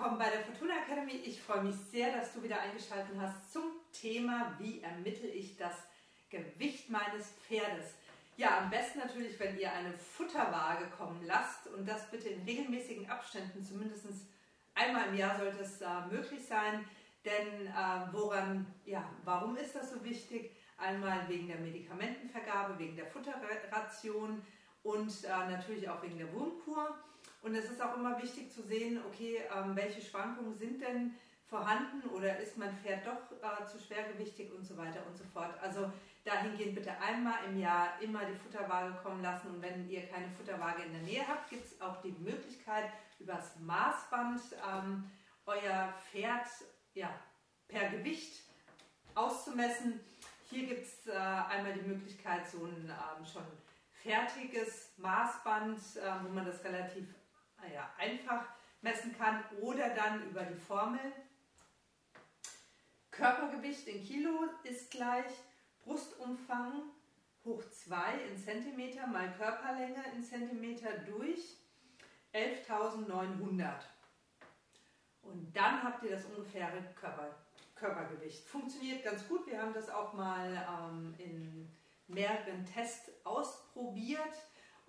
[0.00, 1.20] willkommen bei der Fortuna Academy.
[1.24, 5.74] Ich freue mich sehr, dass du wieder eingeschaltet hast zum Thema, wie ermittle ich das
[6.30, 7.94] Gewicht meines Pferdes.
[8.36, 13.10] Ja, am besten natürlich, wenn ihr eine Futterwaage kommen lasst und das bitte in regelmäßigen
[13.10, 14.06] Abständen, zumindest
[14.74, 16.84] einmal im Jahr sollte es äh, möglich sein.
[17.24, 20.52] Denn äh, woran, ja, warum ist das so wichtig?
[20.78, 24.42] Einmal wegen der Medikamentenvergabe, wegen der Futterration
[24.82, 26.96] und äh, natürlich auch wegen der Wurmkur.
[27.42, 31.14] Und es ist auch immer wichtig zu sehen, okay, ähm, welche Schwankungen sind denn
[31.46, 35.52] vorhanden oder ist mein Pferd doch äh, zu schwergewichtig und so weiter und so fort.
[35.60, 35.90] Also
[36.24, 40.82] dahingehend bitte einmal im Jahr immer die Futterwaage kommen lassen und wenn ihr keine Futterwaage
[40.82, 45.10] in der Nähe habt, gibt es auch die Möglichkeit, übers Maßband ähm,
[45.46, 46.46] euer Pferd
[46.94, 47.12] ja,
[47.66, 48.44] per Gewicht
[49.14, 50.00] auszumessen.
[50.50, 53.44] Hier gibt es äh, einmal die Möglichkeit, so ein ähm, schon
[54.02, 57.06] fertiges Maßband, äh, wo man das relativ
[57.68, 58.44] ja, einfach
[58.82, 61.00] messen kann oder dann über die Formel.
[63.10, 65.30] Körpergewicht in Kilo ist gleich
[65.84, 66.82] Brustumfang
[67.44, 67.96] hoch 2
[68.30, 71.56] in Zentimeter mal Körperlänge in Zentimeter durch
[72.32, 73.80] 11.900.
[75.22, 77.34] Und dann habt ihr das ungefähre Körper,
[77.74, 78.46] Körpergewicht.
[78.48, 79.46] Funktioniert ganz gut.
[79.46, 81.70] Wir haben das auch mal ähm, in
[82.08, 84.34] mehreren Tests ausprobiert.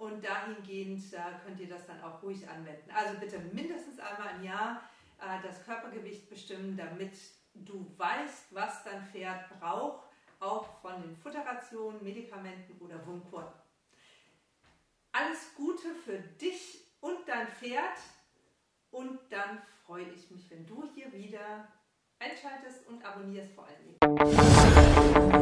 [0.00, 2.90] Und dahingehend äh, könnt ihr das dann auch ruhig anwenden.
[2.90, 4.80] Also bitte mindestens einmal im Jahr
[5.18, 7.12] äh, das Körpergewicht bestimmen, damit
[7.52, 13.48] du weißt, was dein Pferd braucht, auch von den Futterrationen, Medikamenten oder Wundkuren.
[15.12, 17.98] Alles Gute für dich und dein Pferd
[18.90, 21.68] und dann freue ich mich, wenn du hier wieder
[22.18, 25.39] einschaltest und abonnierst vor allen Dingen.